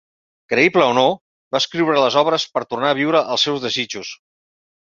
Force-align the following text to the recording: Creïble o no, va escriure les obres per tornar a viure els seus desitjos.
Creïble 0.53 0.85
o 0.93 0.95
no, 0.99 1.03
va 1.57 1.61
escriure 1.63 1.99
les 2.05 2.19
obres 2.23 2.49
per 2.57 2.65
tornar 2.73 2.91
a 2.95 2.99
viure 3.03 3.25
els 3.37 3.47
seus 3.49 3.65
desitjos. 3.67 4.15